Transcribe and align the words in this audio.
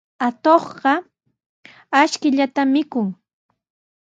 Atuqqa 0.27 0.93
ashkallata 2.01 2.61
mikun. 2.73 3.07